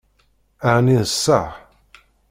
[0.73, 1.49] Ɛni d ṣṣeḥ?